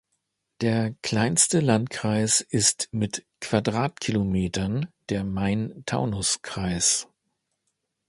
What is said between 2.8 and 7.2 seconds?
mit Quadratkilometern der Main-Taunus-Kreis.